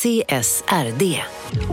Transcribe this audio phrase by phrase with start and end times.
[0.00, 1.22] CSRD.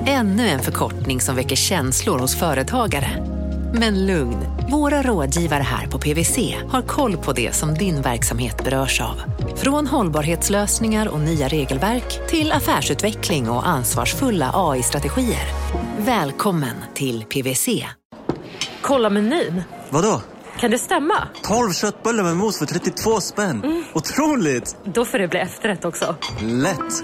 [0.05, 3.25] Ännu en förkortning som väcker känslor hos företagare.
[3.73, 4.37] Men lugn,
[4.71, 9.21] våra rådgivare här på PWC har koll på det som din verksamhet berörs av.
[9.55, 15.47] Från hållbarhetslösningar och nya regelverk till affärsutveckling och ansvarsfulla AI-strategier.
[15.97, 17.85] Välkommen till PWC.
[18.81, 19.63] Kolla menyn.
[19.89, 20.21] Vadå?
[20.59, 21.27] Kan det stämma?
[21.43, 23.63] 12 köttbullar med mos för 32 spänn.
[23.63, 23.83] Mm.
[23.93, 24.77] Otroligt!
[24.83, 26.15] Då får det bli efterrätt också.
[26.41, 27.03] Lätt!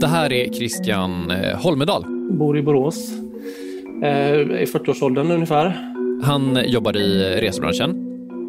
[0.00, 2.04] Det här är Christian eh, Holmedal.
[2.30, 3.12] Bor i Borås.
[4.02, 5.92] Eh, I 40-årsåldern ungefär.
[6.22, 8.06] Han jobbar i resebranschen.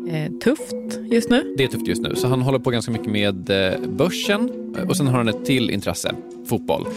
[0.09, 1.53] Eh, tufft just nu.
[1.57, 3.51] Det är tufft just nu, så han håller på ganska mycket med
[3.89, 4.49] börsen
[4.87, 6.87] och sen har han ett till intresse, fotboll.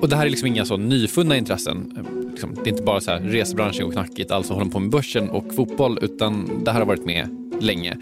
[0.00, 2.06] Och, det här är liksom inga så nyfunna intressen.
[2.30, 5.30] Liksom, det är inte bara så här resebranschen går knackigt, alltså håller på med börsen
[5.30, 7.28] och fotboll, utan det här har varit med
[7.60, 7.96] länge.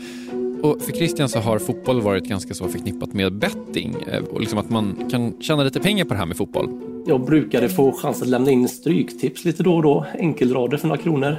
[0.62, 4.58] Och för Christian så har fotboll varit ganska så förknippat med betting eh, och liksom
[4.58, 6.68] att man kan tjäna lite pengar på det här med fotboll.
[7.06, 11.02] Jag brukade få chans att lämna in stryktips lite då och då, enkelrader för några
[11.02, 11.36] kronor.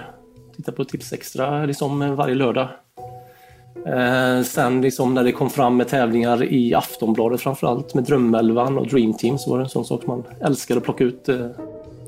[0.55, 2.67] Titta på Tips Extra liksom varje lördag.
[3.85, 8.87] Eh, sen liksom när det kom fram med tävlingar i Aftonbladet framförallt med Drömelvan och
[8.87, 11.29] Dream Team så var det en sån sak man älskade att plocka ut.
[11.29, 11.47] Eh.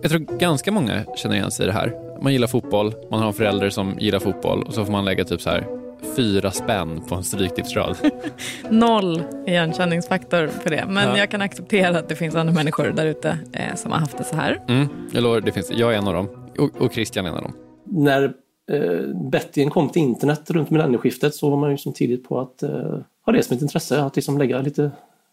[0.01, 1.93] Jag tror ganska många känner igen sig i det här.
[2.21, 5.23] Man gillar fotboll, man har en förälder som gillar fotboll och så får man lägga
[5.23, 5.78] typ så här
[6.15, 7.97] fyra spänn på en stryktipsrad.
[8.69, 10.85] Noll igenkänningsfaktor för det.
[10.87, 11.17] Men ja.
[11.17, 14.23] jag kan acceptera att det finns andra människor där ute eh, som har haft det
[14.23, 14.61] så här.
[14.67, 16.29] Mm, jag lovar, det finns, jag är en av dem.
[16.57, 17.53] Och, och Christian är en av dem.
[17.83, 18.23] När
[18.71, 22.63] eh, bettingen kom till internet runt millennieskiftet så var man ju som tidigt på att
[22.63, 24.91] eh, ha det som ett intresse, att liksom lägga lite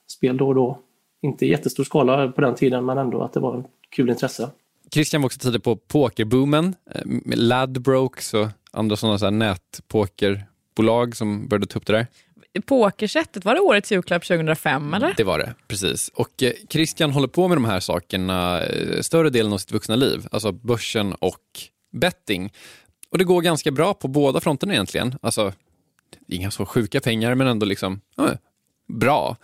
[0.09, 0.78] spel då och då.
[1.22, 4.50] Inte i jättestor skala på den tiden, men ändå att det var ett kul intresse.
[4.93, 11.48] Christian var också tidigt på pokerboomen, eh, Ladbrokes och andra sådana så nätpoker bolag som
[11.48, 12.06] började ta upp det där.
[12.66, 15.14] Pokersättet, var det årets julklapp 2005 eller?
[15.16, 16.10] Det var det, precis.
[16.14, 19.97] Och eh, Christian håller på med de här sakerna eh, större delen av sitt vuxna
[19.97, 21.42] liv, alltså börsen och
[21.92, 22.53] betting.
[23.10, 25.14] Och det går ganska bra på båda fronterna egentligen.
[25.22, 25.53] Alltså,
[26.28, 28.31] inga så sjuka pengar, men ändå liksom eh,
[28.88, 29.37] bra.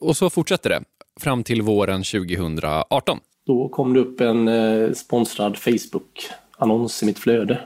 [0.00, 0.82] Och så fortsätter det
[1.20, 3.18] fram till våren 2018.
[3.46, 7.60] Då kom det upp en eh, sponsrad Facebook-annons i mitt flöde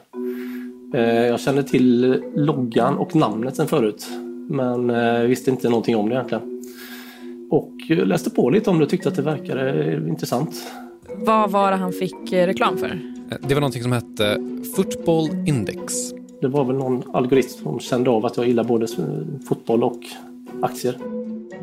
[1.02, 4.06] jag kände till loggan och namnet sen förut.
[4.48, 6.62] Men eh, visste inte någonting om det egentligen.
[7.50, 10.50] Och läste på lite om det och tyckte att det verkade intressant.
[11.16, 13.00] Vad var det han fick eh, reklam för?
[13.40, 14.36] Det var någonting som hette
[14.76, 15.94] Football Index.
[16.40, 18.86] Det var väl någon algoritm som kände av att jag gillar både
[19.48, 20.00] fotboll och
[20.62, 20.98] aktier.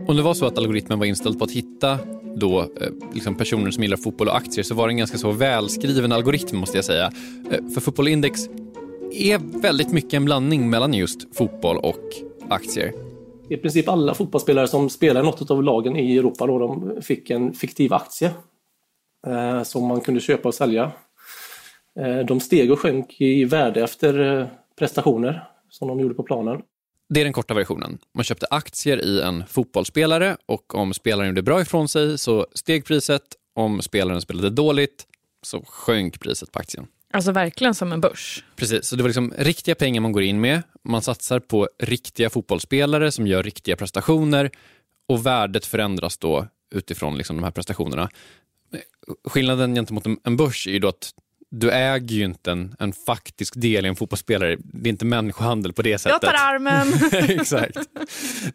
[0.07, 1.97] Om det var så att algoritmen var inställd på att hitta
[2.35, 2.65] då,
[3.13, 6.57] liksom personer som gillar fotboll och aktier så var det en ganska så välskriven algoritm
[6.57, 7.11] måste jag säga.
[7.73, 8.49] För Football Index
[9.13, 12.03] är väldigt mycket en blandning mellan just fotboll och
[12.49, 12.93] aktier.
[13.49, 17.53] I princip alla fotbollsspelare som spelar något av lagen i Europa då, de fick en
[17.53, 18.31] fiktiv aktie
[19.27, 20.91] eh, som man kunde köpa och sälja.
[21.99, 24.47] Eh, de steg och sjönk i värde efter eh,
[24.79, 26.61] prestationer som de gjorde på planen.
[27.09, 27.97] Det är den korta versionen.
[28.13, 32.85] Man köpte aktier i en fotbollsspelare och om spelaren gjorde bra ifrån sig så steg
[32.85, 33.23] priset.
[33.55, 35.07] Om spelaren spelade dåligt
[35.41, 36.87] så sjönk priset på aktien.
[37.13, 38.43] Alltså verkligen som en börs.
[38.55, 40.63] Precis, så det var liksom riktiga pengar man går in med.
[40.83, 44.51] Man satsar på riktiga fotbollsspelare som gör riktiga prestationer
[45.07, 48.09] och värdet förändras då utifrån liksom de här prestationerna.
[49.27, 51.13] Skillnaden gentemot en börs är ju då att
[51.49, 54.57] du äger ju inte en, en faktisk del i en fotbollsspelare.
[54.59, 56.19] Det är inte människohandel på det sättet.
[56.21, 56.93] Jag tar armen!
[57.39, 57.77] Exakt.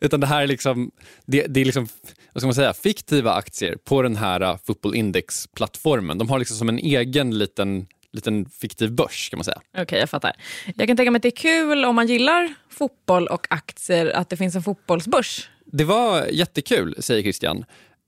[0.00, 0.90] Utan det här är liksom,
[1.26, 1.88] det, det, är liksom,
[2.32, 6.18] vad ska man säga, fiktiva aktier på den här uh, Football Index-plattformen.
[6.18, 9.60] De har liksom som en egen liten liten fiktiv börs kan man säga.
[9.72, 10.32] Okej, okay, jag fattar.
[10.76, 14.28] Jag kan tänka mig att det är kul om man gillar fotboll och aktier att
[14.28, 15.50] det finns en fotbollsbörs.
[15.66, 17.64] Det var jättekul, säger Christian.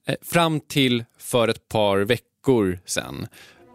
[0.07, 3.27] Eh, fram till för ett par veckor sen.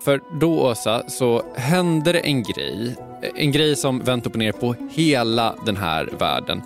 [0.03, 2.95] För då, Åsa, så hände det en grej.
[3.35, 6.61] En grej som vänt upp och ner på hela den här världen.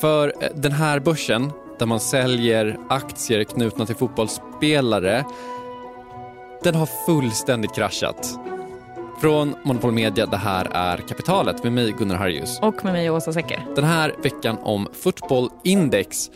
[0.00, 5.24] För eh, den här börsen, där man säljer aktier knutna till fotbollsspelare,
[6.62, 8.38] den har fullständigt kraschat.
[9.24, 12.58] Från Monopol Media, det här är Kapitalet med mig Gunnar Harjus.
[12.62, 13.66] Och med mig Åsa Secker.
[13.76, 16.30] Den här veckan om Football Index.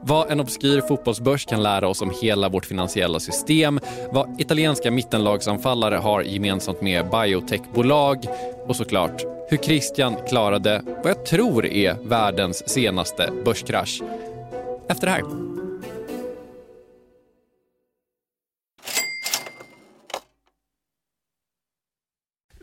[0.00, 3.80] Vad en obskyr fotbollsbörs kan lära oss om hela vårt finansiella system,
[4.10, 8.26] vad italienska mittenlagsanfallare har gemensamt med biotechbolag
[8.66, 14.02] och såklart hur Christian klarade vad jag tror är världens senaste börskrasch.
[14.88, 15.55] Efter det här.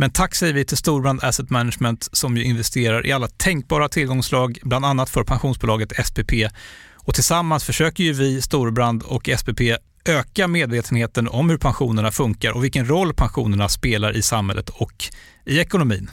[0.00, 4.58] Men tack säger vi till Storbrand Asset Management som ju investerar i alla tänkbara tillgångslag,
[4.62, 6.32] bland annat för pensionsbolaget SPP.
[6.94, 9.60] Och tillsammans försöker ju vi, Storbrand och SPP
[10.04, 15.04] öka medvetenheten om hur pensionerna funkar och vilken roll pensionerna spelar i samhället och
[15.44, 16.10] i ekonomin.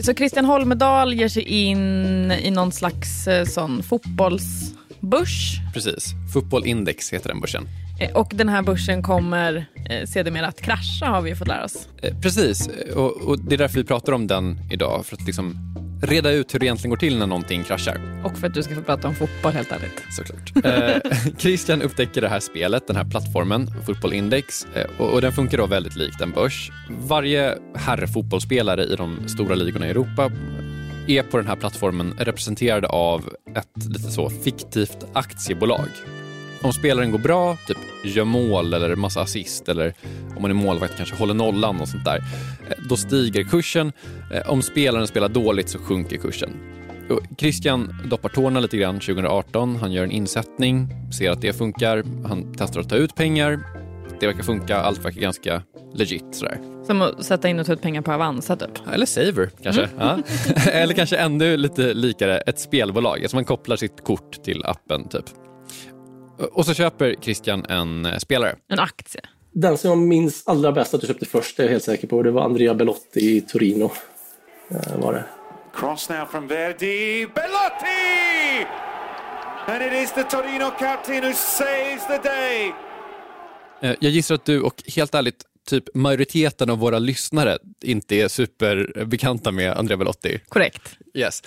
[0.00, 5.60] Så Christian Holmedal ger sig in i någon slags eh, sån fotbolls fotbollsbörs.
[5.74, 6.14] Precis.
[6.32, 7.68] Football Index heter den börsen.
[8.00, 11.88] Eh, och den här börsen kommer eh, sedermera att krascha har vi fått lära oss.
[12.02, 15.06] Eh, precis, och, och, det är därför vi pratar om den idag.
[15.06, 15.56] För att liksom
[16.02, 18.00] reda ut hur det egentligen går till när någonting kraschar.
[18.24, 20.02] Och för att du ska få prata om fotboll helt ärligt.
[20.10, 20.64] Såklart.
[20.64, 25.32] eh, Christian upptäcker det här spelet, den här plattformen, Football Index, eh, och, och, den
[25.32, 26.70] funkar då väldigt likt en börs.
[26.88, 30.30] Varje herrfotbollsspelare i de stora ligorna i Europa
[31.06, 35.88] är på den här plattformen representerade av ett lite så fiktivt aktiebolag
[36.66, 39.94] om spelaren går bra, typ gör mål eller massa assist eller
[40.36, 42.16] om man är målvakt kanske håller nollan och sånt där,
[42.68, 43.92] eh, då stiger kursen.
[44.34, 46.50] Eh, om spelaren spelar dåligt så sjunker kursen.
[47.38, 49.76] Christian doppar tårna lite grann 2018.
[49.76, 50.88] Han gör en insättning,
[51.18, 52.04] ser att det funkar.
[52.28, 53.60] Han testar att ta ut pengar.
[54.20, 54.76] Det verkar funka.
[54.76, 55.62] Allt verkar ganska
[55.98, 56.24] legit.
[56.30, 56.60] Sådär.
[56.86, 58.88] Som att sätta in och ta ut pengar på Avanza typ?
[58.92, 59.82] Eller Saver kanske.
[59.82, 59.96] Mm.
[59.98, 60.18] Ja.
[60.70, 63.22] Eller kanske ännu lite likare ett spelbolag.
[63.22, 65.24] Alltså man kopplar sitt kort till appen typ.
[66.52, 68.56] Och så köper Christian en eh, spelare.
[68.68, 69.20] En aktie.
[69.52, 72.22] Den som jag minns allra bäst att du köpte först, är jag helt säker på,
[72.22, 73.92] det var Andrea Belotti i Torino.
[74.70, 75.24] Eh, var det.
[75.74, 78.66] Cross now from Verdi, Belotti!
[79.68, 82.72] And it is the Torino captain who saves the day!
[83.82, 88.28] Eh, jag gissar att du och helt ärligt typ majoriteten av våra lyssnare inte är
[88.28, 90.40] superbekanta med Andrea Belotti.
[90.48, 90.98] Korrekt.
[91.14, 91.42] Yes.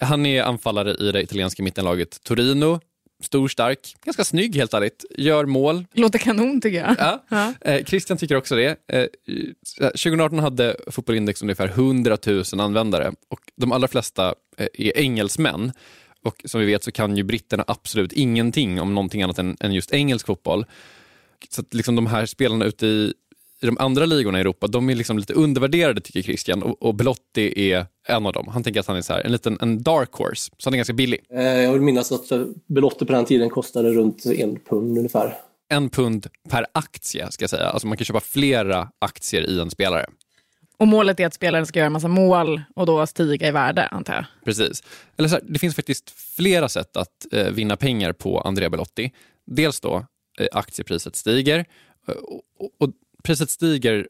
[0.00, 2.80] Han är anfallare i det italienska mittenlaget Torino
[3.22, 5.04] stor, stark, ganska snygg helt ärligt.
[5.18, 5.84] Gör mål.
[5.92, 6.96] Låter kanon tycker jag.
[6.98, 7.24] Ja.
[7.28, 7.54] ja.
[7.60, 8.76] Eh, Christian tycker också det.
[8.92, 9.06] Eh,
[9.80, 15.72] 2018 hade Fotbollindex ungefär 100 000 användare och de allra flesta eh, är engelsmän.
[16.24, 19.72] Och som vi vet så kan ju britterna absolut ingenting om någonting annat än, än
[19.72, 20.64] just engelsk fotboll.
[21.48, 23.14] Så att liksom de här spelarna ute i
[23.62, 26.94] i de andra ligorna i Europa, de är liksom lite undervärderade tycker Christian och, och
[26.94, 28.48] Belotti är en av dem.
[28.48, 30.78] Han tänker att han är så här, en liten en dark horse, så han är
[30.78, 31.20] ganska billig.
[31.30, 32.32] Eh, jag vill minnas att
[32.66, 35.34] Belotti på den tiden kostade runt en pund ungefär.
[35.70, 39.70] En pund per aktie ska jag säga, alltså man kan köpa flera aktier i en
[39.70, 40.06] spelare.
[40.78, 43.86] Och målet är att spelaren ska göra en massa mål och då stiga i värde,
[43.86, 44.24] antar jag?
[44.44, 44.82] Precis.
[45.16, 49.12] Eller så här, det finns faktiskt flera sätt att eh, vinna pengar på Andrea Belotti.
[49.46, 50.06] Dels då
[50.40, 51.64] eh, aktiepriset stiger
[52.08, 52.42] eh, och,
[52.78, 54.08] och, priset stiger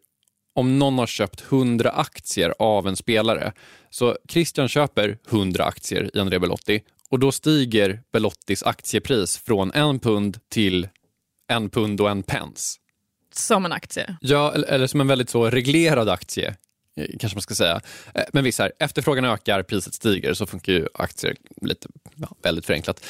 [0.55, 3.53] om någon har köpt 100 aktier av en spelare.
[3.91, 9.99] Så Christian köper 100 aktier i Andrea Belotti och då stiger Belottis aktiepris från en
[9.99, 10.88] pund till
[11.49, 12.79] en pund och en pence.
[13.33, 14.17] Som en aktie?
[14.21, 16.57] Ja, eller som en väldigt så reglerad aktie
[17.21, 17.81] kanske man ska säga.
[18.14, 22.67] Eh, Men visst, här, efterfrågan ökar, priset stiger, så funkar ju aktier lite, ja, väldigt
[22.67, 23.05] förenklat.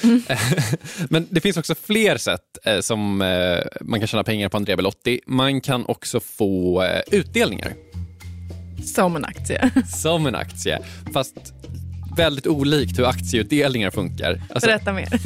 [1.10, 4.76] Men det finns också fler sätt eh, som eh, man kan tjäna pengar på Andrea
[4.76, 5.20] Belotti.
[5.26, 7.72] Man kan också få eh, utdelningar
[8.84, 9.70] Som en aktie.
[9.96, 10.78] som en aktie,
[11.12, 11.34] fast
[12.16, 14.42] väldigt olikt hur aktieutdelningar funkar.
[14.50, 15.08] Alltså, Berätta mer.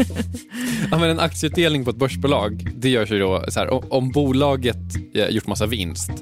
[0.90, 4.76] Ja, men en aktieutdelning på ett börsbolag, det görs ju då så här, om- bolaget
[5.14, 6.16] eh, gjort massa vinst, eh,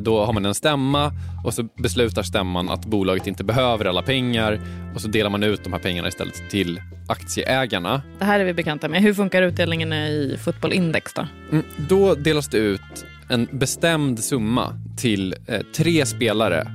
[0.00, 1.12] då har man en stämma
[1.44, 4.60] och så beslutar stämman att bolaget inte behöver alla pengar
[4.94, 8.02] och så delar man ut de här pengarna istället till aktieägarna.
[8.18, 9.02] Det här är vi bekanta med.
[9.02, 11.26] Hur funkar utdelningen i fotbollindex då?
[11.52, 12.80] Mm, då delas det ut
[13.28, 16.66] en bestämd summa till eh, tre spelare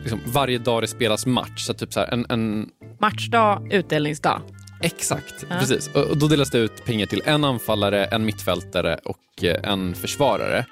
[0.00, 1.64] liksom, varje dag det spelas match.
[1.66, 2.66] Så typ så en, en
[3.00, 4.40] Matchdag, utdelningsdag.
[4.82, 5.56] Exakt, Ja.
[5.60, 5.90] precis.
[5.94, 9.94] Och och då delas det ut pengar till en anfallare, en mittfältare och eh, en
[9.94, 10.64] försvarare.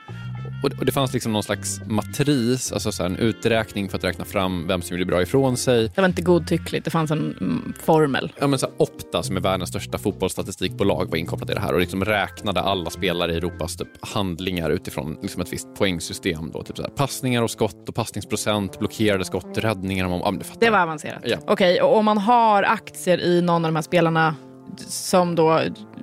[0.66, 4.24] Och och det fanns liksom någon slags matris, alltså så en uträkning för att räkna
[4.24, 5.92] fram vem som gjorde bra ifrån sig.
[5.94, 8.32] Det var inte godtyckligt, det fanns en mm, formel.
[8.38, 11.80] Ja, men så Opta, som är världens största fotbollsstatistikbolag, var inkopplat i det här och
[11.80, 16.50] liksom räknade alla spelare i Europas typ, handlingar utifrån liksom ett visst poängsystem.
[16.52, 20.06] Då, typ så här, passningar och skott och passningsprocent, blockerade skott, räddningar.
[20.06, 20.54] Om, ja.
[20.60, 21.22] Det var avancerat.
[21.24, 21.36] Ja.
[21.46, 24.34] Okej, och om man har aktier i någon av de här spelarna
[24.80, 25.60] som då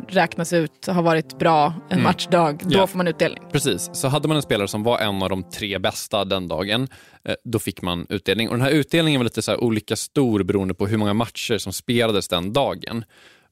[0.07, 2.03] räknas ut har varit bra en Mm.
[2.03, 2.87] matchdag, då Ja.
[2.87, 3.43] får man utdelning.
[3.51, 6.87] Precis, så hade man en spelare som var en av de tre bästa den dagen,
[7.25, 8.49] eh, då fick man utdelning.
[8.49, 11.73] Och den här utdelningen var lite så olika stor beroende på hur många matcher som
[11.73, 13.05] spelades den dagen.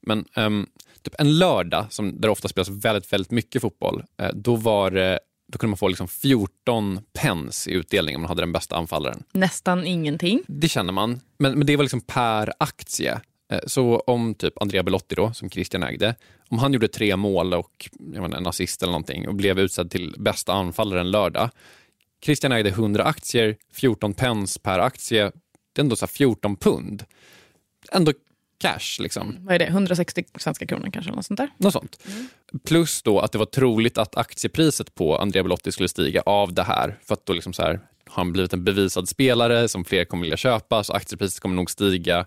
[0.06, 0.66] Men ehm,
[1.02, 4.90] typ en lördag, som, där det ofta spelas väldigt, väldigt mycket fotboll, eh, då, var,
[4.90, 5.20] det-
[5.52, 9.22] då kunde man få liksom 14 pence i utdelning om man hade den bästa anfallaren.
[9.32, 10.42] Nästan ingenting.
[10.46, 13.20] Det känner man, men, men det var liksom per aktie.
[13.52, 16.14] Eh, Så om typ Andrea Belotti då, som Christian ägde,
[16.48, 20.14] om han gjorde tre mål och menar, en assist eller någonting och blev utsedd till
[20.18, 21.50] bästa anfallare en lördag.
[22.24, 25.22] Christian ägde 100 aktier, 14 pence per aktie.
[25.72, 27.04] Det är ändå så här 14 pund.
[27.92, 28.12] Ändå
[28.58, 29.36] cash liksom.
[29.40, 29.64] Vad är det?
[29.66, 31.12] 160 svenska kronor kanske?
[31.12, 31.50] Något sånt där.
[31.56, 31.98] Något sånt.
[32.64, 36.62] Plus då att det var troligt att aktiepriset på Andrea Belotti skulle stiga av det
[36.62, 36.98] här.
[37.04, 40.22] För att då liksom så här, har han blivit en bevisad spelare som fler kommer
[40.22, 42.26] vilja köpa, så aktiepriset kommer nog stiga.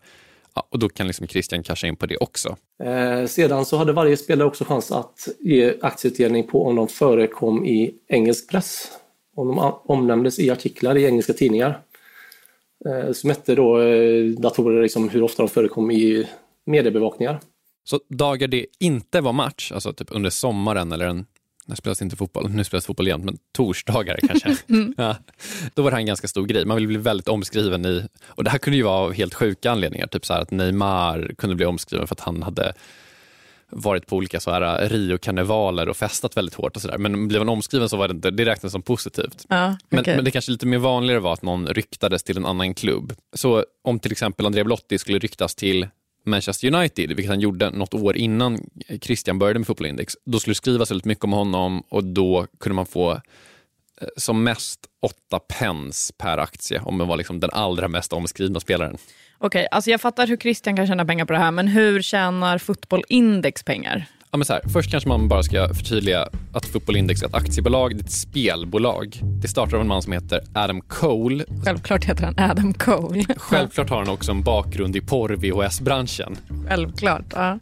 [0.55, 2.57] Ja, och då kan liksom Christian casha in på det också.
[2.83, 7.65] Eh, sedan så hade varje spelare också chans att ge aktieutdelning på om de förekom
[7.65, 8.91] i engelsk press.
[9.35, 11.81] Om de omnämndes i artiklar i engelska tidningar.
[12.85, 16.27] Eh, så mätte då eh, datorer liksom hur ofta de förekom i
[16.65, 17.39] mediebevakningar.
[17.83, 21.25] Så dagar det inte var match, alltså typ under sommaren eller en
[21.65, 22.49] när spelas inte fotboll?
[22.49, 24.55] Nu spelas fotboll igen, men torsdagar kanske.
[24.97, 25.15] ja,
[25.73, 26.65] då var det här en ganska stor grej.
[26.65, 28.07] Man vill bli väldigt omskriven i...
[28.25, 30.07] Och det här kunde ju vara av helt sjuka anledningar.
[30.07, 32.73] Typ så här att Neymar kunde bli omskriven för att han hade
[33.69, 36.97] varit på olika så här Rio-karnevaler och festat väldigt hårt och sådär.
[36.97, 39.45] Men blev han omskriven så var det inte, det räknas som positivt.
[39.49, 40.15] Ja, Men, okej.
[40.15, 43.13] men det kanske lite mer vanligare var att någon ryktades till en annan klubb.
[43.33, 45.87] Så om till exempel Andrea Belotti skulle ryktas till
[46.25, 48.59] Manchester United, vilket han gjorde något år innan
[49.01, 52.75] Christian började med Fotbollindex, då skulle det skrivas väldigt mycket om honom och då kunde
[52.75, 57.87] man få eh, som mest åtta pence per aktie om man var liksom den allra
[57.87, 58.97] mest omskrivna spelaren.
[59.37, 62.57] Okej, alltså jag fattar hur Christian kan tjäna pengar på det här, men hur tjänar
[62.57, 64.05] fotbollindex pengar?
[64.35, 67.95] Ja, men så här, först kanske man bara ska förtydliga att Fotbollindex är ett aktiebolag,
[67.95, 69.19] det är ett spelbolag.
[69.41, 71.45] Det startar av en man som heter Adam Cole.
[71.65, 73.25] Självklart heter han Adam Cole.
[73.37, 76.37] Självklart har han också en bakgrund i porr-VHS-branschen.
[76.67, 77.25] Självklart.
[77.35, 77.59] Ja.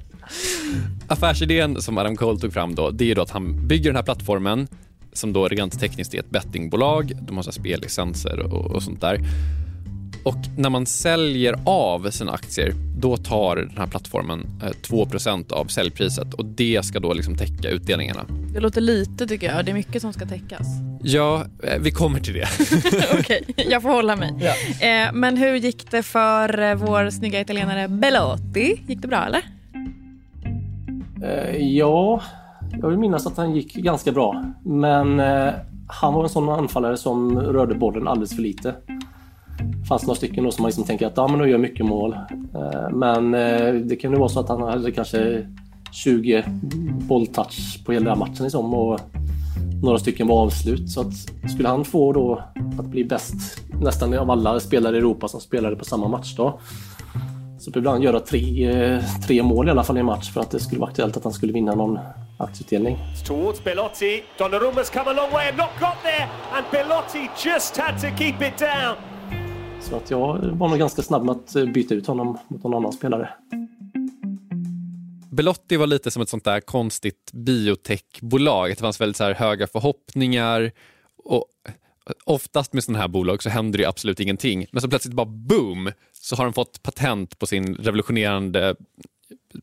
[1.07, 4.03] Affärsidén som Adam Cole tog fram då, det är då att han bygger den här
[4.03, 4.67] plattformen
[5.13, 7.11] som då rent tekniskt är ett bettingbolag.
[7.21, 9.19] De har så spellicenser och, och sånt där.
[10.23, 15.65] Och när man säljer av sina aktier, då tar den här plattformen eh, 2% av
[15.65, 18.25] säljpriset och det ska då liksom täcka utdelningarna.
[18.53, 19.65] Det låter lite tycker jag.
[19.65, 20.67] Det är mycket som ska täckas.
[21.01, 22.47] Ja, eh, vi kommer till det.
[23.19, 24.29] Okej, jag får hålla mig.
[24.81, 28.81] Eh, men hur gick det för eh, vår snygga italienare Belotti?
[28.87, 29.41] Gick det bra eller?
[31.23, 32.21] Eh, ja,
[32.81, 34.45] jag vill minnas att han gick ganska bra.
[34.63, 35.53] Men eh,
[35.87, 38.75] han var en sån anfallare som rörde bollen alldeles för lite.
[39.81, 41.85] Det fanns några stycken då som man liksom tänker att ja, men de gör mycket
[41.85, 42.13] mål.
[42.55, 45.47] Eh, men eh, det kan ju vara så att han hade kanske
[45.91, 46.43] 20
[47.07, 48.99] bolltouch på hela matchen liksom, och
[49.83, 50.89] några stycken var avslut.
[50.89, 51.13] Så att
[51.51, 52.43] skulle han få då
[52.79, 56.59] att bli bäst nästan av alla spelare i Europa som spelade på samma match då
[57.63, 60.41] så behövde han göra tre, eh, tre mål i alla fall i en match för
[60.41, 61.99] att det skulle vara aktuellt att han skulle vinna någon
[62.37, 62.97] aktieutdelning.
[63.25, 64.23] Towards Belotti.
[64.37, 66.29] Donnarumma's come a long way and not got there.
[66.53, 69.12] And Belotti just had to keep it down.
[69.89, 72.73] Så att jag var nog ganska snabb med att eh, byta ut honom mot någon
[72.73, 73.29] annan spelare.
[75.31, 78.69] Belotti var lite som ett sånt där konstigt biotechbolag.
[78.69, 80.71] Det fanns väldigt så här höga förhoppningar.
[81.23, 81.45] Och
[82.25, 85.91] Oftast med sådana här bolag så händer det absolut ingenting, men så plötsligt bara boom
[86.11, 88.75] så har de fått patent på sin revolutionerande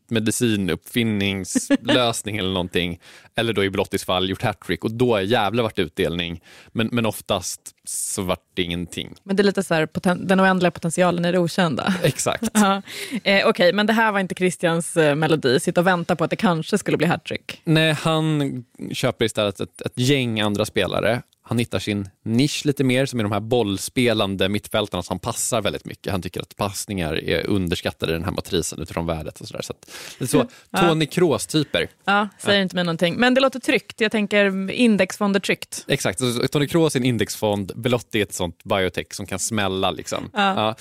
[0.09, 2.99] medicinuppfinningslösning eller någonting.
[3.35, 6.41] Eller då i Blottis fall gjort hattrick och då har jävla varit utdelning.
[6.71, 9.15] Men, men oftast så vart det ingenting.
[9.23, 11.93] Men det är lite så här, poten- den oändliga potentialen i det okända.
[12.03, 12.49] Exakt.
[12.53, 12.73] Ja.
[12.73, 12.81] Eh,
[13.21, 15.59] Okej, okay, men det här var inte Christians eh, melodi.
[15.59, 17.61] Sitta och vänta på att det kanske skulle bli hattrick.
[17.63, 21.21] Nej, han köper istället ett, ett gäng andra spelare.
[21.51, 25.85] Han hittar sin nisch lite mer, som är de här bollspelande mittfältarna som passar väldigt
[25.85, 26.11] mycket.
[26.11, 29.61] Han tycker att passningar är underskattade i den här matrisen utifrån värdet och sådär.
[29.61, 31.87] Så att, det är så, Tony Kroos-typer.
[32.05, 32.63] Ja, säger ja.
[32.63, 33.15] inte mig någonting.
[33.15, 34.01] Men det låter tryggt.
[34.01, 35.85] Jag tänker indexfonder tryggt.
[35.87, 36.19] Exakt.
[36.19, 39.91] Så Tony Kroos är en indexfond, Belotti är ett sånt biotech som kan smälla.
[39.91, 40.29] Liksom.
[40.33, 40.55] Ja.
[40.55, 40.75] Ja.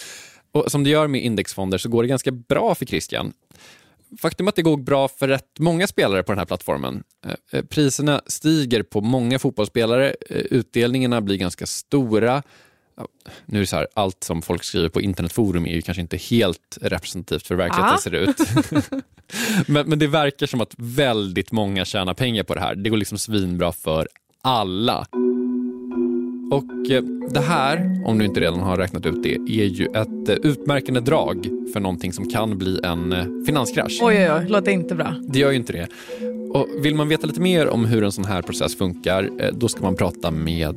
[0.53, 3.33] Och som det gör med indexfonder så går det ganska bra för Christian.
[4.19, 7.03] Faktum att det går bra för rätt många spelare på den här plattformen.
[7.53, 12.43] Eh, Priserna stiger på många fotbollsspelare, Eh, utdelningarna blir ganska stora.
[13.47, 16.17] Nu är det så här, allt som folk skriver på internetforum är ju kanske inte
[16.17, 17.99] helt representativt för hur verkligheten Ah.
[17.99, 18.37] ser ut.
[19.67, 22.75] men, men det verkar som att väldigt många tjänar pengar på det här.
[22.75, 24.09] Det går liksom svinbra för
[24.43, 25.07] alla.
[26.51, 30.29] Och eh, det här, om du inte redan har räknat ut det, är ju ett
[30.29, 33.99] eh, utmärkande drag för någonting som kan bli en eh, finanskrasch.
[34.03, 35.15] Oj, oj, oj, låter inte bra.
[35.29, 35.89] Det gör ju inte det.
[36.53, 39.83] Och vill man veta lite mer om hur en sån här process funkar, då ska
[39.83, 40.77] man prata med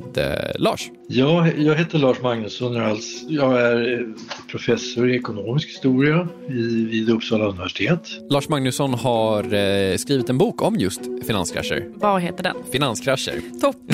[0.58, 0.90] Lars.
[1.08, 2.74] Ja, jag heter Lars Magnusson.
[2.74, 4.06] Jag är alls- Jag är
[4.50, 6.28] professor i ekonomisk historia
[6.90, 8.00] vid Uppsala universitet.
[8.30, 11.84] Lars Magnusson har skrivit en bok om just finanskrascher.
[11.94, 12.56] Vad heter den?
[12.72, 13.40] Finanskrascher.
[13.60, 13.76] Topp.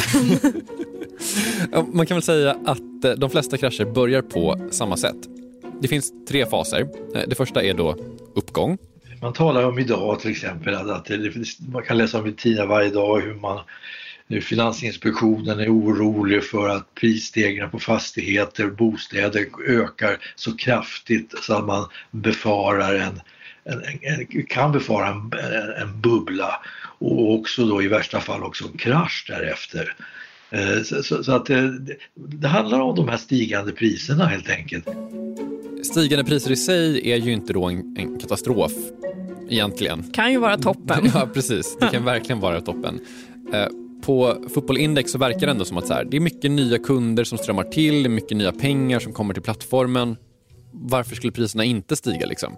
[1.92, 5.16] Man kan väl säga att eh, de flesta krascher börjar på samma sätt.
[5.80, 6.80] Det finns tre faser.
[7.14, 7.96] Eh, det första är då
[8.34, 8.78] uppgång.
[9.22, 11.32] Man talar om idag till exempel att, det,
[11.72, 13.60] man kan läsa om i tidningar varje dag hur man
[14.28, 21.54] hur Finansinspektionen är orolig för att prisstegringarna på fastigheter och bostäder ökar så kraftigt så
[21.54, 23.20] att man befarar en,
[23.64, 25.32] en, en, kan befara en,
[25.82, 26.60] en bubbla
[26.98, 29.94] och också då i värsta fall också en krasch därefter.
[30.50, 34.50] Eh, Så, så, så att det, det, det handlar om de här stigande priserna helt
[34.50, 34.88] enkelt.
[35.82, 38.72] Stigande priser i sig är ju inte då en, en katastrof
[39.48, 40.02] egentligen.
[40.12, 41.10] Kan ju vara toppen.
[41.14, 41.76] Ja, precis.
[41.80, 43.00] Det kan verkligen vara toppen.
[43.52, 43.66] Eh,
[44.02, 47.24] På Fotbollindex så verkar det ändå som att så här, det är mycket nya kunder
[47.24, 50.16] som strömmar till, det är mycket nya pengar som kommer till plattformen.
[50.72, 52.56] Varför skulle priserna inte stiga liksom?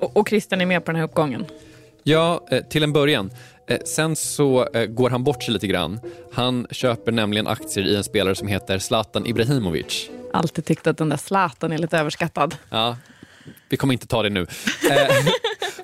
[0.00, 1.44] Och, och Christian är med på den här uppgången.
[2.02, 3.30] Ja, eh, till en början.
[3.68, 6.00] Eh, Sen så eh, går han bort sig lite grann.
[6.32, 10.08] Han köper nämligen aktier i en spelare som heter Zlatan Ibrahimovic.
[10.32, 12.56] Alltid tyckt att den där Zlatan är lite överskattad.
[12.70, 12.96] Ja,
[13.68, 14.46] vi kommer inte ta det nu.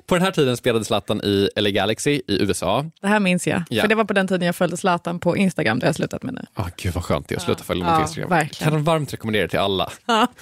[0.05, 2.85] På den här tiden spelade Zlatan i LA Galaxy i USA.
[3.01, 3.63] Det här minns jag.
[3.69, 3.81] Ja.
[3.81, 5.79] För det var på den tiden jag följde Zlatan på Instagram.
[5.79, 6.41] Det har jag slutat med nu.
[6.53, 8.29] Ah, gud vad skönt det är att sluta följa Ja, på Instagram.
[8.29, 8.71] verkligen.
[8.73, 9.91] Kan varmt rekommendera till alla.
[10.05, 10.27] Ja.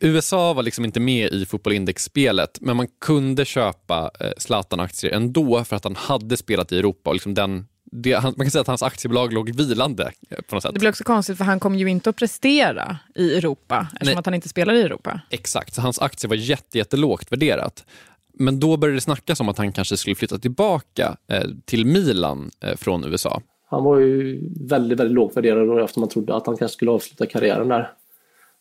[0.00, 5.76] USA var liksom inte med i fotbollindex-spelet, men man kunde köpa eh, Zlatan-aktier ändå för
[5.76, 7.10] att han hade spelat i Europa.
[7.10, 10.62] Och liksom den, det, man kan säga att hans aktiebolag låg vilande eh, på något
[10.62, 10.74] sätt.
[10.74, 14.18] Det blir också konstigt för han kommer ju inte att prestera i Europa eftersom Nej.
[14.18, 15.20] att han inte spelar i Europa.
[15.30, 17.84] Exakt, så hans aktie var jätte, jättelågt värderat.
[18.38, 22.50] Men då började det snackas om att han kanske skulle flytta tillbaka eh, till Milan
[22.60, 23.42] eh, från USA.
[23.70, 27.26] Han var ju väldigt, väldigt lågt värderad efter man trodde att han kanske skulle avsluta
[27.26, 27.92] karriären där.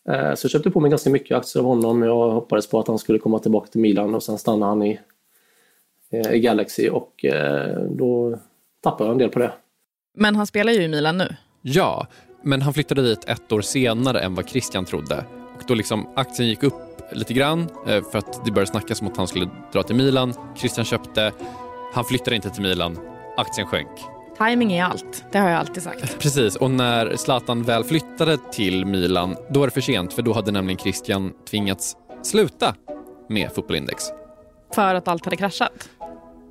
[0.09, 2.01] Eh, Så jag köpte på mig ganska mycket aktier av honom.
[2.01, 4.99] Jag hoppades på att han skulle komma tillbaka till Milan och sen stanna han i,
[6.11, 8.37] eh, i Galaxy och eh, då
[8.81, 9.53] tappade jag en del på det.
[10.17, 11.35] Men han spelar ju i Milan nu.
[11.61, 12.07] Ja,
[12.43, 15.25] men han flyttade dit ett år senare än vad Christian trodde.
[15.55, 16.73] Och då liksom aktien gick upp
[17.11, 20.33] lite grann för att det började snackas om att han skulle dra till Milan.
[20.57, 21.31] Christian köpte,
[21.93, 22.97] han flyttade inte till Milan,
[23.37, 23.89] aktien sjönk.
[24.47, 26.19] Timing är allt, det har jag alltid sagt.
[26.19, 30.33] Precis, och när Zlatan väl flyttade till Milan, då var det för sent för då
[30.33, 32.75] hade nämligen Christian tvingats sluta
[33.29, 34.03] med Fotbollindex.
[34.75, 35.89] För att allt hade kraschat.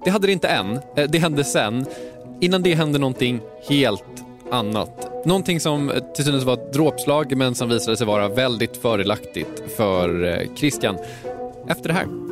[0.05, 1.87] Det hade det inte än, eh, det hände sen.
[2.41, 5.27] Innan det hände någonting helt annat.
[5.27, 9.63] Någonting som eh, till synes var ett dråpslag men som visade sig vara väldigt fördelaktigt
[9.77, 10.97] för eh, Christian.
[11.69, 12.32] Efter det här.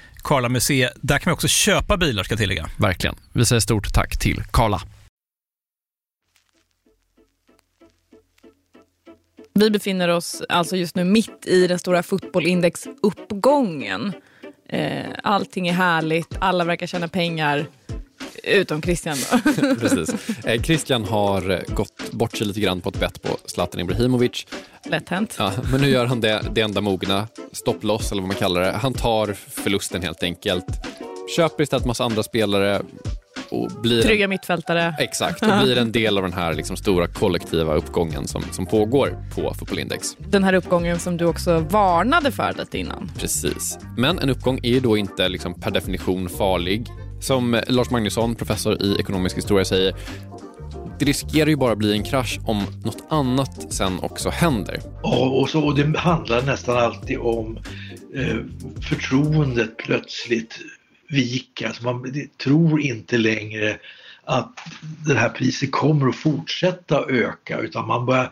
[0.23, 0.93] Karla Museet.
[1.01, 2.69] Där kan man också köpa bilar ska jag tillägga.
[2.77, 3.15] Verkligen.
[3.33, 4.81] Vi säger stort tack till Karla.
[9.53, 14.13] Vi befinner oss alltså just nu mitt i den stora fotbollindex-uppgången.
[14.69, 17.65] Eh, allting är härligt, alla verkar tjäna pengar.
[18.43, 19.37] Utom Christian då.
[19.79, 20.29] Precis.
[20.45, 24.45] Eh, Christian har eh, gått bort sig lite grann på ett bett på Zlatan Ibrahimovic.
[24.85, 25.35] Lätt hänt.
[25.39, 28.71] Ja, men nu gör han det, det enda mogna, stopploss eller vad man kallar det.
[28.71, 30.65] Han tar förlusten helt enkelt.
[31.35, 32.81] Köper istället massa andra spelare,
[33.51, 34.95] och blir Trygga mittfältare.
[34.99, 39.17] Exakt, och blir en del av den här liksom stora kollektiva uppgången som, som pågår
[39.35, 40.15] på Fotbollindex.
[40.17, 43.11] Den här uppgången som du också varnade för lite innan.
[43.19, 43.79] Precis.
[43.97, 46.87] Men en uppgång är ju då inte liksom per definition farlig.
[47.21, 49.95] Som Lars Magnusson, professor i ekonomisk historia, säger
[50.99, 54.79] det riskerar ju bara bli en krasch om något annat sen också händer.
[55.03, 57.59] Ja, och, så, och det handlar nästan alltid om
[58.15, 58.37] eh,
[58.89, 60.59] förtroendet plötsligt
[61.09, 61.67] vika.
[61.67, 63.77] Alltså man tror inte längre
[64.23, 64.59] att
[65.07, 68.31] det här priset kommer att fortsätta öka utan man börjar,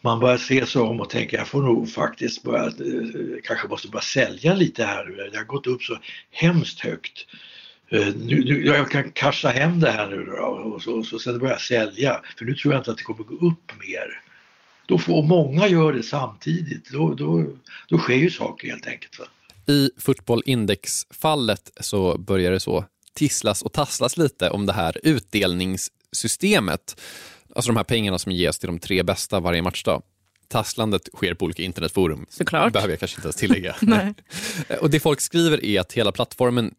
[0.00, 2.72] man börjar se sig om och tänka jag får nog faktiskt börja, eh,
[3.44, 5.30] kanske måste börja sälja lite här.
[5.32, 5.98] Det har gått upp så
[6.30, 7.26] hemskt högt.
[7.92, 11.38] Eh, nu, nu, jag kan casha hem det här nu då, och så, så sen
[11.38, 14.22] börja sälja för nu tror jag inte att det kommer gå upp mer.
[14.86, 17.46] Då får många gör det samtidigt, då, då,
[17.88, 19.18] då sker ju saker helt enkelt.
[19.18, 19.24] Va?
[19.66, 27.00] I Fotbollindex-fallet så börjar det så tisslas och tasslas lite om det här utdelningssystemet.
[27.54, 30.02] Alltså de här pengarna som ges till de tre bästa varje matchdag.
[30.48, 32.26] Tasslandet sker på olika internetforum.
[32.28, 32.72] Såklart.
[32.72, 33.76] behöver jag kanske inte ens tillägga.
[34.80, 36.74] och det folk skriver är att hela plattformen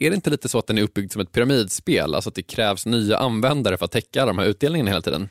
[0.00, 2.14] är det inte lite så att den är uppbyggd som ett pyramidspel?
[2.14, 5.28] Alltså att det krävs nya användare för att täcka de här utdelningarna hela tiden?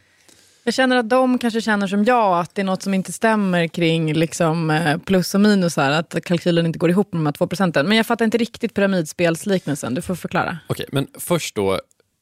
[0.63, 3.67] Jag känner att de kanske känner som jag, att det är något som inte stämmer
[3.67, 5.77] kring liksom, eh, plus och minus.
[5.77, 7.87] Här, att kalkylen inte går ihop med de här två procenten.
[7.87, 9.93] Men jag fattar inte riktigt pyramidspelsliknelsen.
[9.93, 10.57] Du får förklara.
[10.67, 11.79] Okej, men först då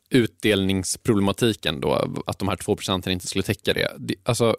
[0.10, 3.88] utdelningsproblematiken då, att de här två procenten inte skulle täcka det.
[4.24, 4.56] Alltså,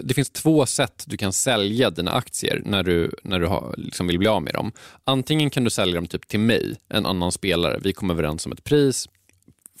[0.00, 4.06] det finns två sätt du kan sälja dina aktier när du, när du har, liksom
[4.06, 4.72] vill bli av med dem.
[5.04, 7.80] Antingen kan du sälja dem typ till mig, en annan spelare.
[7.82, 9.08] Vi kommer överens om ett pris.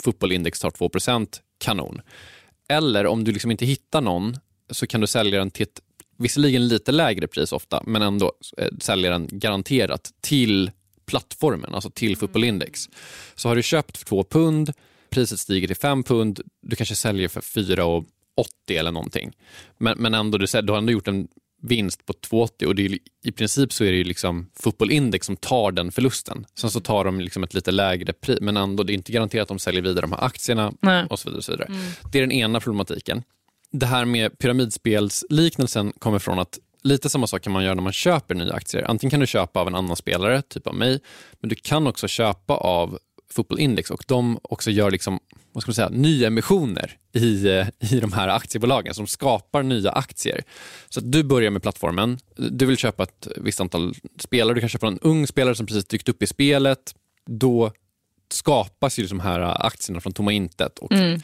[0.02, 2.00] Fotbollindex tar 2% kanon.
[2.68, 4.36] Eller om du liksom inte hittar någon
[4.70, 5.80] så kan du sälja den till ett
[6.18, 10.70] visserligen lite lägre pris ofta, men ändå eh, sälja den garanterat till
[11.06, 12.88] plattformen, alltså till fotbollindex.
[13.34, 14.72] Så har du köpt för 2 pund,
[15.10, 17.40] priset stiger till 5 pund, du kanske säljer för
[18.36, 19.32] 4,80 eller någonting.
[19.78, 21.28] Men, men ändå, du, du har ändå gjort en
[21.62, 25.36] vinst på 2,80 och det är, i princip så är det ju liksom fotbollindex som
[25.36, 26.46] tar den förlusten.
[26.54, 29.42] Sen så tar de liksom ett lite lägre pris, men ändå det är inte garanterat
[29.42, 31.06] att de säljer vidare de här aktierna Nej.
[31.10, 31.38] och så vidare.
[31.38, 31.66] Och så vidare.
[31.68, 31.80] Mm.
[32.12, 33.22] Det är den ena problematiken.
[33.70, 37.92] Det här med pyramidspelsliknelsen kommer från att lite samma sak kan man göra när man
[37.92, 38.90] köper nya aktier.
[38.90, 41.00] Antingen kan du köpa av en annan spelare, typ av mig,
[41.40, 42.98] men du kan också köpa av
[43.32, 45.20] fotbollindex och de också gör liksom,
[45.52, 50.42] vad ska man säga, nyemissioner i, eh, i de här aktiebolagen som skapar nya aktier.
[50.88, 54.86] Så du börjar med plattformen, du vill köpa ett visst antal spelare, du kan köpa
[54.86, 56.94] en ung spelare som precis dykt upp i spelet.
[57.26, 57.72] Då
[58.32, 60.78] skapas ju de här aktierna från tomma intet.
[60.78, 61.20] Och Mm.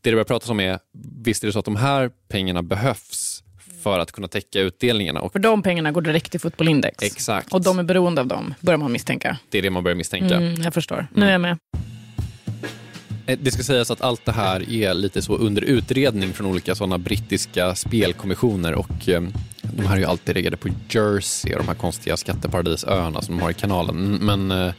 [0.00, 0.78] Det det börjar pratas om är,
[1.24, 3.42] visst är det så att de här pengarna behövs
[3.88, 5.20] för att kunna täcka utdelningarna.
[5.20, 7.02] Och För de pengarna går direkt till fotbollindex.
[7.02, 7.52] Exakt.
[7.52, 9.38] Och de är beroende av dem, börjar man misstänka.
[9.50, 10.34] det är det man börjar misstänka.
[10.36, 11.06] Mm, jag förstår.
[11.14, 11.58] Nu är jag med.
[13.26, 16.74] Eh, Det ska sägas att allt det här är lite så under utredning från olika
[16.74, 19.22] sådana brittiska spelkommissioner och eh,
[19.62, 23.42] de här är ju alltid reggade på Jersey och de här konstiga skatteparadisöarna som de
[23.42, 23.96] har i kanalen.
[24.14, 24.74] Mm, Men, eh,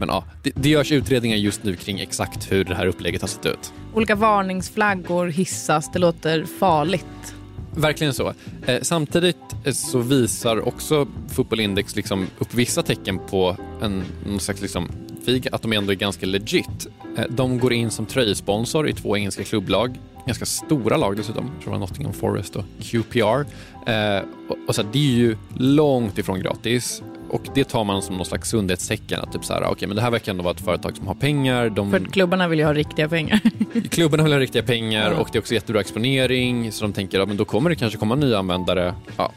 [0.00, 3.28] men ja, det, det görs utredningar just nu kring exakt hur det här upplägget har
[3.28, 3.72] sett ut.
[3.94, 7.34] Olika varningsflaggor hissas, det låter farligt.
[7.78, 8.32] Verkligen så.
[8.66, 14.60] Eh, samtidigt eh, så visar också Fotbollindex liksom upp vissa tecken på en någon slags
[14.60, 14.88] liksom,
[15.26, 16.86] fig, att de ändå är ganska legit.
[17.16, 21.62] Eh, de går in som tröjsponsor i två engelska klubblag, ganska stora lag dessutom, jag
[21.62, 23.44] tror det var Nottingham Forest och QPR.
[23.90, 27.02] Eh, och, och så här, det är ju långt ifrån gratis.
[27.30, 29.20] Och det tar man som någon slags sundhetstecken.
[29.20, 31.14] Att typ så här, okay, men det här verkar ändå vara ett företag som har
[31.14, 31.68] pengar.
[31.70, 33.40] De, För klubbarna vill ju ha riktiga pengar.
[33.90, 37.28] Klubbarna vill ha riktiga pengar och det är också jättebra exponering så de tänker att
[37.28, 38.94] ja, då kommer det kanske komma nya användare.
[39.16, 39.32] Ja.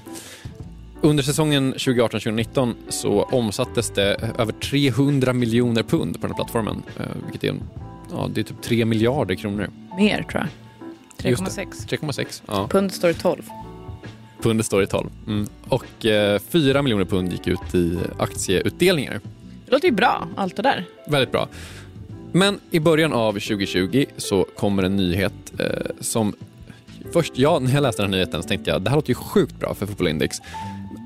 [1.02, 6.84] Under säsongen 2018-2019 så omsattes det över 300 miljoner pund på den här plattformen.
[7.00, 7.56] eh, Vilket är,
[8.12, 9.70] ja, det är typ 3 miljarder kronor.
[9.98, 10.48] Mer tror
[11.22, 11.30] jag.
[11.32, 11.62] Just det.
[11.62, 11.88] 3,6.
[12.02, 12.42] 3,6.
[12.48, 12.68] Ja.
[12.68, 13.42] Pund står i 12.
[14.42, 15.10] Pundet står i 12.
[15.28, 15.48] Mm.
[15.68, 19.20] Och eh, 4 miljoner pund gick ut i aktieutdelningar.
[19.66, 20.86] Det låter ju bra, allt det där.
[21.08, 21.48] Väldigt bra.
[22.32, 25.66] Men i början av 2020 så kommer en nyhet eh,
[26.00, 26.36] som...
[27.14, 29.16] Först, ja, när jag läste den här nyheten så tänkte jag det här låter ju
[29.16, 30.38] sjukt bra för Fotbollindex.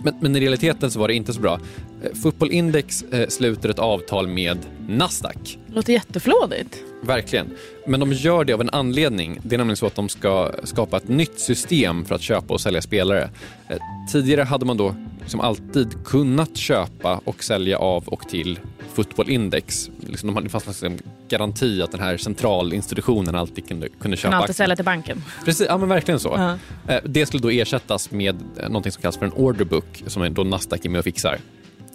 [0.03, 1.59] Men, men i realiteten så var det inte så bra.
[2.03, 5.59] Eh, Fotbollindex eh, sluter ett avtal med Nasdaq.
[5.67, 6.77] Låter jätteflådigt.
[7.01, 7.51] Verkligen.
[7.87, 9.39] Men de gör det av en anledning.
[9.43, 12.61] Det är nämligen så att de ska skapa ett nytt system för att köpa och
[12.61, 13.29] sälja spelare.
[13.67, 13.77] Eh,
[14.11, 18.59] Tidigare hade man då liksom alltid kunnat köpa och sälja av och till
[18.93, 19.89] Fotbollindex.
[20.07, 24.41] Liksom de det fanns en garanti att den här centralinstitutionen alltid kunde, kunde köpa Kan
[24.41, 25.23] alltid sälja till banken.
[25.45, 26.33] Precis, ja men verkligen så.
[26.37, 26.57] Ja.
[26.93, 30.29] Eh, Det skulle då ersättas med eh, något som kallas för en orderbook som är
[30.29, 31.37] då Nasdaq är med och fixar.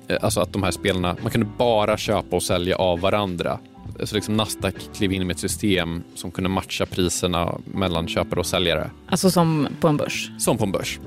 [0.09, 3.59] Eh, Alltså att de här spelarna, man kunde bara köpa och sälja av varandra.
[4.05, 8.47] Så liksom Nasdaq klev in med ett system som kunde matcha priserna mellan köpare och
[8.47, 8.90] säljare.
[9.07, 10.31] Alltså som på en börs.
[10.38, 11.01] Som på en börs.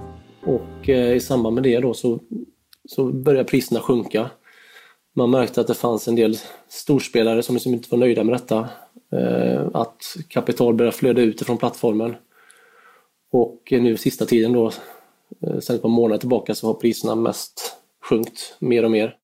[0.46, 2.20] Och eh, i samband med det då så,
[2.90, 4.30] så började priserna sjunka.
[5.16, 8.70] Man märkte att det fanns en del storspelare som liksom inte var nöjda med detta.
[9.12, 12.16] Eh, att kapital började flöda ut ifrån plattformen.
[13.32, 14.68] Och nu sista tiden då,
[15.42, 17.76] eh, sen ett par månader tillbaka så har priserna mest
[18.10, 19.16] sjunkit mer och mer.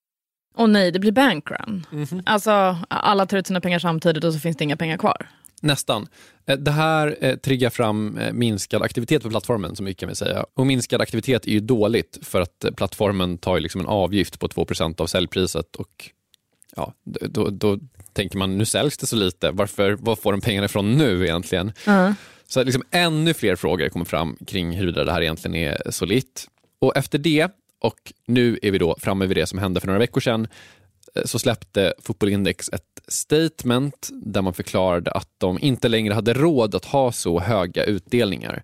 [0.55, 1.85] Och nej, det blir bankrun.
[2.25, 5.27] Alltså, alla tar ut sina pengar samtidigt och så finns det inga pengar kvar.
[5.61, 6.07] Nästan.
[6.45, 10.15] Eh, Det här eh, triggar fram eh, minskad aktivitet på plattformen, så mycket kan vi
[10.15, 10.45] säga.
[10.53, 15.01] Och minskad aktivitet är ju dåligt för att plattformen tar liksom en avgift på 2%
[15.01, 16.09] av säljpriset och
[16.75, 17.79] ja, då, då
[18.13, 21.71] tänker man nu säljs det så lite, varför, var får de pengarna ifrån nu egentligen?
[22.47, 26.47] Så att liksom ännu fler frågor kommer fram kring huruvida det här egentligen är solitt.
[26.79, 27.47] Och efter det,
[27.81, 30.47] och nu är vi då framme vid det som hände för några veckor sedan,
[31.25, 36.85] så släppte Fotbollindex ett statement där man förklarade att de inte längre hade råd att
[36.85, 38.63] ha så höga utdelningar.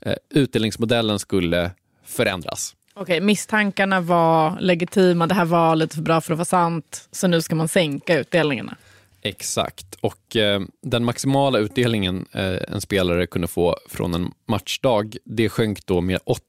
[0.00, 1.70] Eh, Utdelningsmodellen skulle
[2.04, 2.74] förändras.
[2.94, 7.26] Okej, misstankarna var legitima, det här var lite för bra för att vara sant, så
[7.26, 8.76] nu ska man sänka utdelningarna.
[9.22, 9.94] Exakt.
[10.00, 15.86] Och eh, den maximala utdelningen eh, en spelare kunde få från en matchdag, det sjönk
[15.86, 16.42] då med 80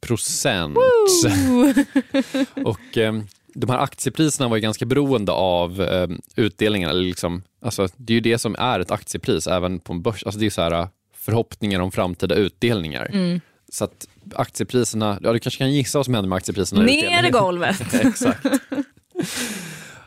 [0.00, 0.76] procent.
[2.64, 3.14] och eh,
[3.54, 6.90] de här aktiepriserna var ju ganska beroende av eh, utdelningen.
[6.90, 10.24] Eller liksom, alltså, det är ju det som är ett aktiepris även på en börs.
[10.24, 13.10] Alltså, det är så här, förhoppningar om framtida utdelningar.
[13.12, 13.40] Mm.
[13.68, 16.82] Så att aktiepriserna, ja du kanske kan gissa vad som händer med aktiepriserna.
[16.82, 17.94] Ner i golvet.
[18.04, 18.46] Exakt.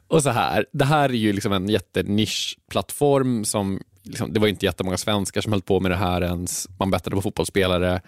[0.08, 4.66] Och så här, det här är ju liksom en jättenischplattform som, liksom, det var inte
[4.66, 6.68] jättemånga svenskar som höll på med det här ens.
[6.80, 8.02] Man bettade på fotbollsspelare,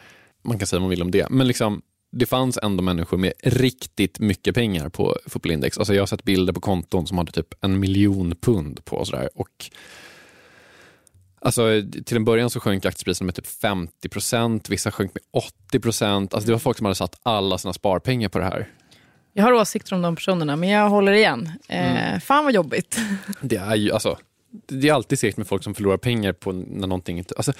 [0.44, 1.30] man kan säga vad man vill om det.
[1.30, 5.78] Men liksom, det fanns ändå människor med riktigt mycket pengar på fotbollindex.
[5.78, 8.96] Alltså jag har sett bilder på konton som hade typ en miljon pund på.
[8.98, 9.30] Och sådär.
[9.36, 9.70] Och
[11.42, 11.64] Alltså,
[12.06, 15.24] till en början så sjönk aktiepriserna med typ 50 procent, vissa sjönk med
[15.70, 16.34] 80 procent.
[16.34, 18.68] Alltså, det var folk som hade satt alla sina sparpengar på det här.
[19.34, 21.52] Jag har åsikter om de personerna, men jag håller igen.
[21.70, 22.22] Eh, Mm.
[22.22, 22.98] Fan vad jobbigt.
[23.42, 24.18] Det är ju alltså,
[24.52, 27.34] det är alltid segt med folk som förlorar pengar på när någonting inte...
[27.38, 27.54] Alltså,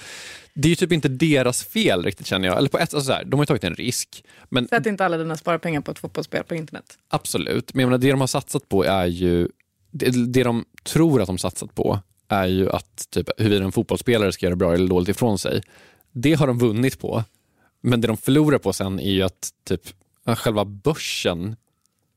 [0.54, 2.58] det är ju typ inte deras fel riktigt känner jag.
[2.58, 4.24] Eller på ett, alltså så här, de har ju tagit en risk.
[4.48, 6.98] Men Sätt inte alla dina sparpengar på ett fotbollsspel på internet.
[7.08, 9.48] Absolut, men jag menar, det de har satsat på är ju...
[9.90, 11.98] Det, det de tror att de satsat på
[12.28, 15.62] är ju att typ, huruvida en fotbollsspelare ska göra bra eller dåligt ifrån sig.
[16.12, 17.24] Det har de vunnit på.
[17.80, 19.82] Men det de förlorar på sen är ju att typ,
[20.26, 21.56] själva börsen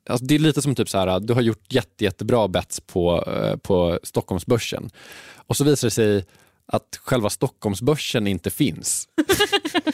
[0.10, 3.24] Alltså det är lite som typ så här, du har gjort jätte, jättebra bets på,
[3.28, 4.90] eh, på Stockholmsbörsen
[5.36, 6.26] och så visar det sig
[6.66, 9.08] att själva Stockholmsbörsen inte finns.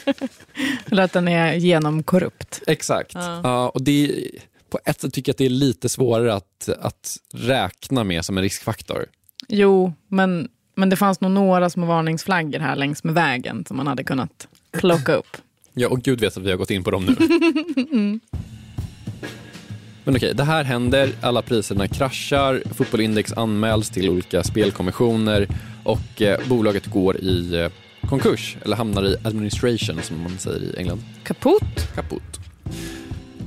[0.90, 2.62] Eller att den är genomkorrupt.
[2.66, 3.14] Exakt.
[3.14, 3.40] Ja.
[3.44, 4.30] Ja, och det
[4.70, 8.38] på ett sätt tycker jag att det är lite svårare att, att räkna med som
[8.38, 9.06] en riskfaktor.
[9.48, 13.86] Jo, men, men det fanns nog några små varningsflaggor här längs med vägen som man
[13.86, 15.26] hade kunnat plocka upp.
[15.72, 17.16] Ja, och gud vet att vi har gått in på dem nu.
[20.10, 25.48] Men okej, det här händer, alla priserna kraschar, Fotbollindex anmäls till olika spelkommissioner
[25.84, 30.74] och eh, bolaget går i eh, konkurs, eller hamnar i administration som man säger i
[30.78, 31.02] England.
[31.22, 31.94] Kaputt?
[31.94, 32.40] Kaputt.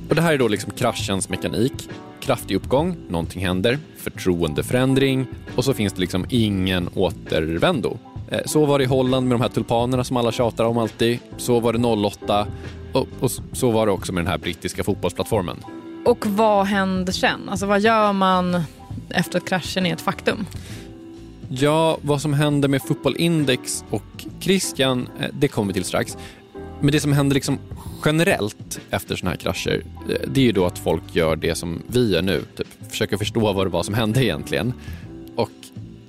[0.08, 1.72] Och det här är då liksom kraschens mekanik.
[2.20, 7.98] Kraftig uppgång, någonting händer, förtroendeförändring och så finns det liksom ingen återvändo.
[8.30, 11.18] Eh, Så var det i Holland med de här tulpanerna som alla tjatar om alltid.
[11.36, 12.46] Så var det 08
[12.92, 15.56] och, och så var det också med den här brittiska fotbollsplattformen.
[16.04, 17.48] Och vad händer sen?
[17.48, 18.62] Alltså vad gör man
[19.08, 20.46] efter att kraschen är ett faktum?
[21.48, 26.16] Ja, vad som händer med Fotbollindex och Christian, eh, det kommer vi till strax.
[26.80, 27.58] Men det som händer liksom
[28.04, 31.82] generellt efter sådana här krascher, eh, det är ju då att folk gör det som
[31.86, 32.42] vi gör nu.
[32.56, 34.72] Typ försöker förstå vad det var som hände egentligen.
[35.36, 35.50] Och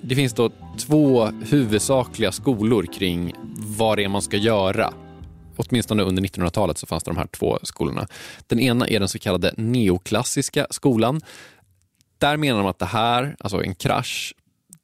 [0.02, 3.34] det finns då två huvudsakliga skolor kring
[3.78, 4.94] vad det är man ska göra.
[5.58, 8.08] Åtminstone under 1900-talet så fanns det de här två skolorna.
[8.48, 11.22] Den ena är den så kallade neoklassiska skolan.
[12.18, 14.34] Där menar de att det här, alltså en krasch,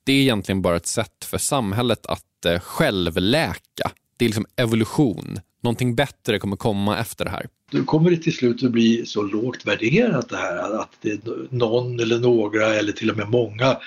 [0.04, 3.92] det är egentligen bara ett sätt för samhället att eh, självläka.
[4.18, 5.40] Det är liksom evolution.
[5.64, 7.48] Någonting bättre kommer komma efter det här.
[7.72, 11.20] Då kommer det till slut att bli så lågt värderat det här att det är
[11.50, 13.78] någon eller några eller till och med många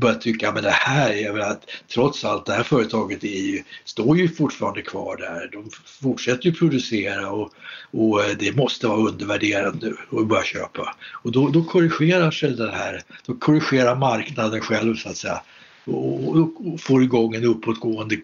[0.00, 3.62] börjat tycka men det här är väl att trots allt det här företaget är ju,
[3.84, 5.50] står ju fortfarande kvar där.
[5.52, 5.70] De
[6.02, 7.52] fortsätter ju producera och,
[7.90, 10.96] och eh, det måste vara undervärderat nu och börja köpa.
[11.12, 15.42] Och då, då korrigerar sig det här, då korrigerar marknaden själv så att säga
[15.84, 18.16] och, och, och får igång en uppåtgående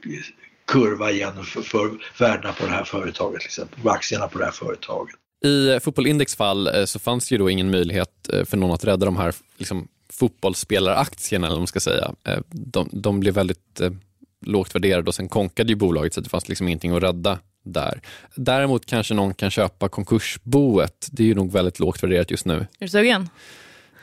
[0.67, 4.45] kurva igen för, för värdena på det här företaget, till exempel, på aktierna på det
[4.45, 5.15] här företaget.
[5.45, 9.07] I Fotbollindex fall eh, så fanns ju då ingen möjlighet eh, för någon att rädda
[9.07, 12.13] de här liksom, fotbollsspelaraktierna, eller vad man ska säga.
[12.25, 13.91] Eh, De, de blev väldigt eh,
[14.47, 18.01] lågt värderade och sen konkade ju bolaget så det fanns liksom ingenting att rädda där.
[18.37, 21.09] Däremot kanske någon kan köpa konkursboet.
[21.11, 22.55] Det är ju nog väldigt lågt värderat just nu.
[22.55, 23.29] Är du sugen?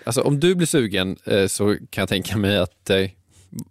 [0.05, 3.09] Alltså, om du blir sugen eh, så kan jag tänka mig att eh,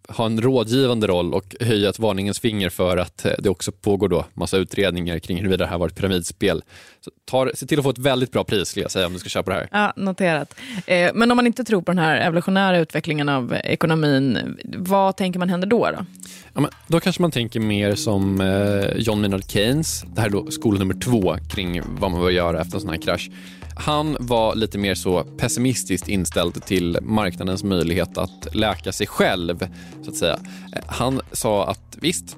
[0.09, 4.09] ha en rådgivande roll och höja ett varningens finger för att eh, det också pågår
[4.09, 6.63] då massa utredningar kring huruvida det här var ett pyramidspel.
[7.01, 9.19] Så tar, se till att få ett väldigt bra pris skulle jag säga om du
[9.19, 9.69] ska köpa det här.
[9.73, 10.55] Ja, noterat.
[10.87, 15.39] Eh, men om man inte tror på den här evolutionära utvecklingen av ekonomin, vad tänker
[15.39, 15.91] man händer då?
[15.91, 16.07] då?
[16.55, 20.05] Ja, men då kanske man tänker mer som eh, John Maynard Keynes.
[20.15, 22.91] Det här är då skola nummer två kring vad man bör göra efter en sån
[22.91, 23.31] här krasch.
[23.77, 29.59] Han var lite mer så pessimistiskt inställd till marknadens möjlighet att läka sig själv.
[30.03, 30.39] så att säga.
[30.87, 32.37] Han sa att visst,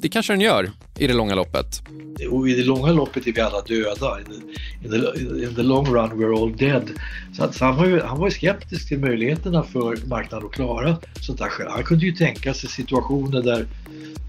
[0.00, 1.82] det kanske den gör i det långa loppet.
[2.30, 4.18] Och i det långa loppet är vi alla döda.
[4.20, 6.90] In the, in the, in the long run we're all dead.
[7.32, 10.54] Så, att, så han, var ju, han var ju skeptisk till möjligheterna för marknaden att
[10.54, 11.70] klara sånt där själv.
[11.70, 13.66] Han kunde ju tänka sig situationer där,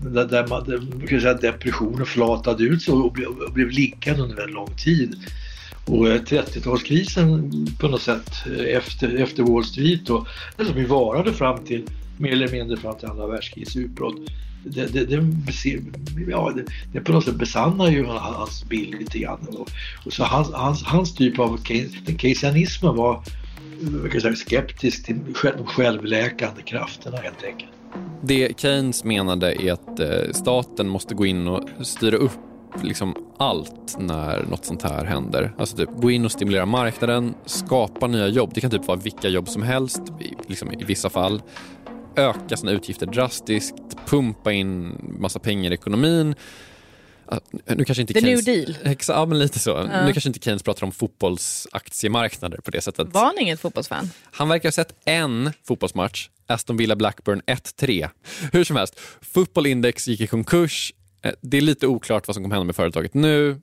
[0.01, 3.69] där, där, man, där man kan säga, depressionen flatade ut sig och blev, och blev
[3.69, 5.15] liggande under väldigt lång tid.
[5.87, 10.25] Och eh, 30-talskrisen på något sätt eh, efter, efter Wall Street då,
[10.57, 11.83] som ju varade fram till
[12.17, 14.15] mer eller mindre fram till andra världskrigets utbrott.
[14.63, 15.23] Det, det, det,
[16.27, 19.47] ja, det, det på något sätt besannar ju hans bild lite grann.
[19.47, 19.69] Och,
[20.05, 23.23] och så hans, hans, hans typ av Keynes- den keynesianismen var
[23.81, 25.19] vad kan säga, skeptisk till
[25.57, 27.71] de självläkande krafterna helt enkelt.
[28.21, 32.31] Det Keynes menade är att eh, staten måste gå in och styra upp
[32.83, 35.53] liksom allt när något sånt här händer.
[35.57, 38.51] Alltså typ, gå in och stimulera marknaden, skapa nya jobb.
[38.53, 41.41] Det kan typ vara vilka jobb som helst i, liksom, i vissa fall.
[42.15, 46.35] Öka sina utgifter drastiskt, pumpa in massa pengar i ekonomin.
[47.31, 47.39] Ja,
[47.75, 48.93] Nu kanske inte The New Keynes, Deal.
[48.93, 49.69] Exa, ja, men lite så.
[49.69, 50.05] Ja.
[50.05, 53.13] Nu kanske inte Keynes pratar om fotbollsaktiemarknader på det sättet.
[53.13, 54.09] Var han inget fotbollsfan?
[54.31, 58.09] Han verkar ha sett en fotbollsmatch, Aston Villa Blackburn 1-3.
[58.51, 60.93] Hur som helst, Football Index gick i konkurs.
[61.21, 63.61] Eh, Det är lite oklart vad som kommer hända med företaget nu.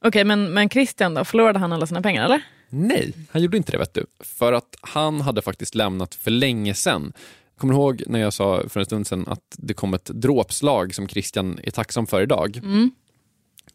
[0.00, 1.24] Okej, men, men Christian då?
[1.24, 2.42] Förlorade han alla sina pengar eller?
[2.68, 4.06] Nej, han gjorde inte det vet du.
[4.20, 7.12] För att han hade faktiskt lämnat för länge sedan.
[7.58, 10.94] Kommer du ihåg när jag sa för en stund sedan att det kom ett dråpslag
[10.94, 12.56] som Christian är tacksam för idag?
[12.56, 12.90] Mm.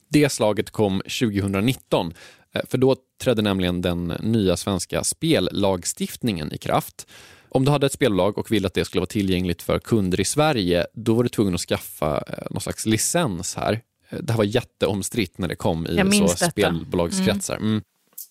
[0.10, 2.14] Det slaget kom 2019.
[2.54, 7.08] eh, För då trädde nämligen den nya svenska spellagstiftningen i kraft.
[7.52, 10.26] Om du hade ett spelbolag och ville att det skulle vara tillgängligt för kunder i
[10.26, 13.82] Sverige, då var du tvungen att skaffa eh, någon slags licens här.
[14.10, 16.50] Eh, Det här var jätteomstritt när det kom i så detta.
[16.50, 17.56] spelbolagskretsar.
[17.56, 17.82] Mm.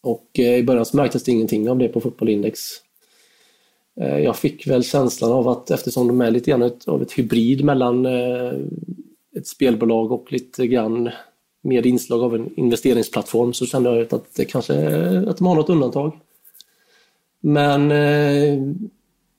[0.01, 2.61] Och eh, i början så märktes det ingenting av det på Fotbollindex.
[4.01, 7.65] Jag fick väl känslan av att eftersom de är lite grann ett, av ett hybrid
[7.65, 8.07] mellan
[9.37, 11.11] ett spelbolag och lite grann
[11.63, 14.75] med inslag av en investeringsplattform så kände jag att det kanske
[15.29, 16.21] att de har något undantag.
[17.41, 17.91] Men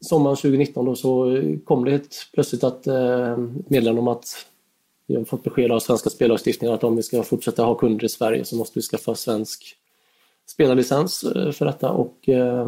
[0.02, 3.38] sommaren 2019 då så kom det ett, plötsligt att eh,
[3.68, 4.46] meddelande om att
[5.08, 8.10] vi har fått besked av svenska spellagstiftningen att om vi ska fortsätta ha kunder i
[8.10, 9.76] Sverige så måste vi skaffa svensk
[10.48, 12.68] spelarlicens eh, för detta och eh,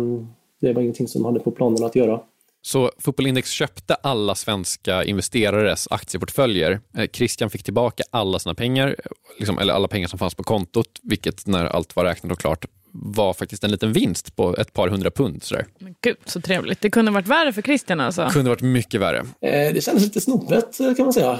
[0.62, 2.22] det var ingenting som hade på planen att göra.
[2.62, 6.80] Så Fotbollindex köpte alla svenska investerares aktieportföljer.
[6.98, 8.96] Eh, Christian fick tillbaka alla sina pengar,
[9.40, 12.66] liksom, eller alla pengar som fanns på kontot, vilket när allt var räknat och klart
[12.94, 15.44] var faktiskt en liten vinst på ett par hundra pund.
[15.44, 15.66] Sådär.
[15.80, 16.82] Men gud, så trevligt.
[16.82, 18.30] Det kunde varit värre för Christian alltså.
[18.32, 19.18] Kunde varit mycket värre.
[19.20, 21.40] Eh, Det kändes lite snopet eh, kan man säga.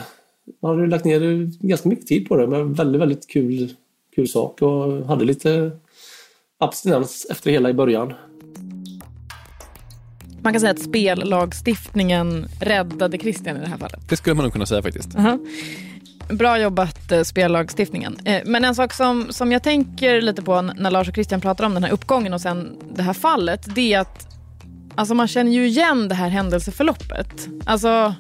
[0.62, 3.74] Man hade lagt ner ganska mycket tid på det men väldigt, väldigt kul,
[4.16, 5.72] kul sak och hade lite
[6.60, 8.14] abstinens efter hela i början.
[10.44, 14.10] Man kan säga att spellagstiftningen räddade Christian i det här fallet.
[14.10, 15.16] Det skulle man nog kunna säga faktiskt.
[15.16, 15.38] Aha.
[16.30, 18.18] Bra jobbat eh, spellagstiftningen.
[18.26, 21.66] Eh, men en sak som, som jag tänker lite på när Lars och Christian pratar
[21.66, 24.28] om den här uppgången och sen det här fallet, det är att
[24.96, 27.48] alltså man känner ju igen det här händelseförloppet.
[27.66, 28.16] Alltså,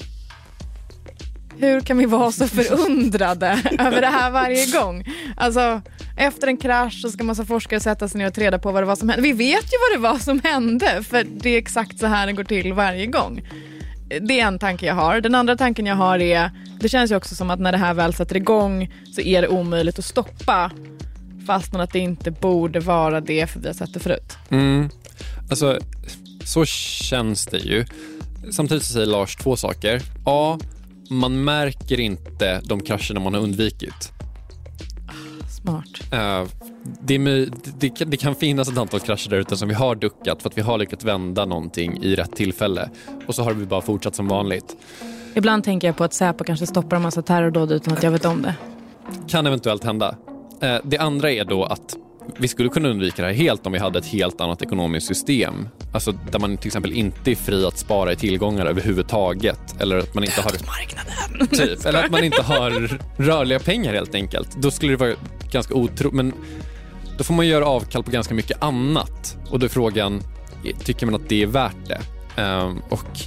[1.57, 3.47] hur kan vi vara så förundrade
[3.79, 5.05] över det här varje gång?
[5.37, 5.81] Alltså,
[6.17, 8.83] efter en krasch så ska massa forskare sätta sig ner och ta reda på vad
[8.83, 9.23] det var som hände.
[9.23, 12.33] Vi vet ju vad det var som hände, för det är exakt så här det
[12.33, 13.41] går till varje gång.
[14.21, 15.21] Det är en tanke jag har.
[15.21, 17.93] Den andra tanken jag har är, det känns ju också som att när det här
[17.93, 20.71] väl sätter igång så är det omöjligt att stoppa.
[21.47, 24.37] Fastän att det inte borde vara det, för vi har sett det förut.
[24.49, 24.89] Mm.
[25.49, 25.79] Alltså,
[26.45, 27.85] så känns det ju.
[28.51, 30.01] Samtidigt så säger Lars två saker.
[30.25, 30.59] A.
[31.09, 34.11] Man märker inte de krascherna man har undvikit.
[35.61, 35.85] Smart.
[36.11, 36.49] Eh,
[37.01, 37.49] det, är,
[37.79, 40.49] det, kan- det kan finnas ett antal krascher där ute som vi har duckat för
[40.49, 42.89] att vi har lyckats vända någonting i rätt tillfälle.
[43.27, 44.75] Och så har vi bara fortsatt som vanligt.
[45.35, 48.25] Ibland tänker jag på att Säpo kanske stoppar en massa terrordåd utan att jag vet
[48.25, 48.55] om det.
[49.27, 50.15] Kan eventuellt hända.
[50.61, 51.95] Eh, det andra är då att
[52.37, 55.67] vi skulle kunna undvika det här helt om vi hade ett helt annat ekonomiskt system.
[55.93, 59.81] Alltså där man till exempel inte är fri att spara i tillgångar överhuvudtaget.
[59.81, 60.51] Eller att man inte har...
[61.47, 64.61] Typ, eller att man inte har rörliga pengar helt enkelt.
[64.61, 65.13] Då skulle det vara
[65.51, 66.11] ganska otro...
[66.11, 66.33] Men
[67.17, 69.37] då får man göra avkall på ganska mycket annat.
[69.49, 70.21] Och då är frågan,
[70.83, 72.01] tycker man att det är värt det?
[72.41, 73.19] Ehm, och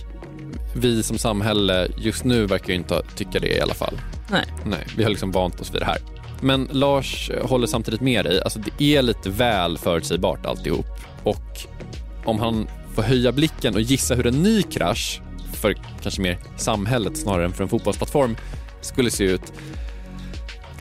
[0.77, 3.95] vi som samhälle just nu verkar inte tycka det i alla fall.
[4.31, 4.45] Nej.
[4.65, 5.99] Nej, vi har liksom vant oss vid det här.
[6.45, 8.43] Men Lars håller samtidigt med dig.
[8.43, 10.87] Alltså det är lite väl förutsägbart alltihop.
[11.23, 11.67] Och
[12.25, 15.23] om han får höja blicken och gissa hur en ny krasch
[15.55, 18.37] för kanske mer samhället snarare än för en fotbollsplattform
[18.81, 19.53] skulle se ut.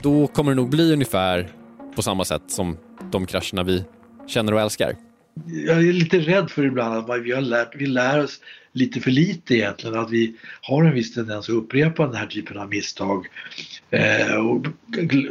[0.02, 1.52] Då kommer det nog bli ungefär
[1.96, 2.78] på samma sätt som
[3.12, 3.84] de krascherna vi
[4.28, 4.96] känner och älskar.
[5.46, 8.40] Jag är lite rädd för ibland att vi, har lärt, vi lär oss
[8.72, 10.00] lite för lite egentligen.
[10.00, 13.28] Att vi har en viss tendens att upprepa den här typen av misstag.
[13.90, 14.66] Eh, och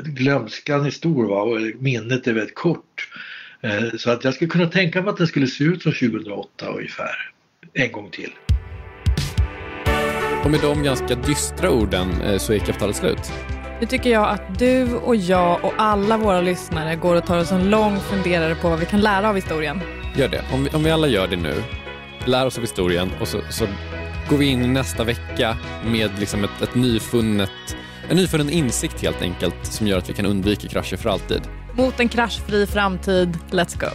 [0.05, 1.42] glömskan är stor va?
[1.42, 3.09] och minnet är väldigt kort.
[3.61, 6.66] Eh, så att jag skulle kunna tänka mig att det skulle se ut som 2008
[6.66, 7.30] ungefär.
[7.72, 8.30] En gång till.
[10.44, 13.32] Och med de ganska dystra orden eh, så är kapitalet slut.
[13.83, 17.53] Nu tycker jag att du och jag och alla våra lyssnare går och tar oss
[17.53, 19.80] en lång funderare på vad vi kan lära av historien.
[20.16, 20.45] Gör det.
[20.53, 21.62] Om vi, om vi alla gör det nu,
[22.26, 23.66] lär oss av historien och så, så
[24.30, 27.76] går vi in nästa vecka med liksom ett, ett nyfunnet,
[28.09, 31.43] en nyfunnen insikt helt enkelt som gör att vi kan undvika krascher för alltid.
[31.74, 33.89] Mot en kraschfri framtid, let's go.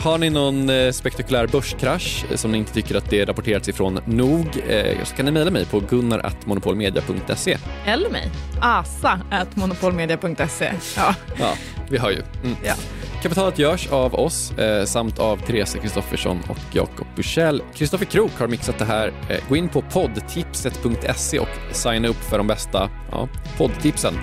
[0.00, 4.00] Har ni någon eh, spektakulär börskrasch eh, som ni inte tycker att det rapporterats ifrån
[4.04, 7.58] nog eh, så kan ni mejla mig på gunnar.monopolmedia.se.
[7.86, 8.30] Eller mig,
[8.60, 10.72] asa.monopolmedia.se.
[10.96, 11.14] Ja.
[11.38, 11.54] Ja,
[11.90, 12.22] vi hör ju.
[12.44, 12.56] Mm.
[12.64, 12.74] Ja.
[13.22, 17.62] Kapitalet görs av oss eh, samt av Teresa Kristoffersson och Jakob Bursell.
[17.74, 19.12] Kristoffer Krook har mixat det här.
[19.28, 23.28] Eh, gå in på poddtipset.se och signa upp för de bästa ja,
[23.58, 24.14] poddtipsen.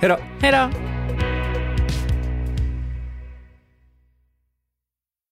[0.00, 0.18] Hej då!
[0.40, 1.01] Hej då!